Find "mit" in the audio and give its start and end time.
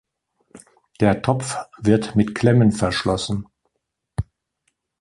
2.15-2.33